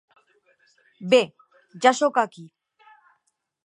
[1.15, 1.21] Bé,
[1.87, 2.51] ja soc aquí.